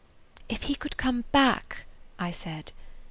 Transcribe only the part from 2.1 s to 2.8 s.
I said.